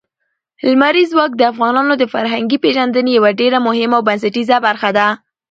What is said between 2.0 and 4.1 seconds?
فرهنګي پیژندنې یوه ډېره مهمه او